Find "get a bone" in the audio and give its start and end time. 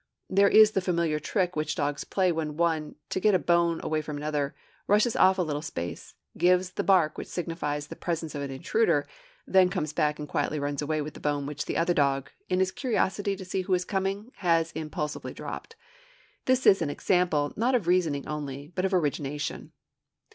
3.19-3.79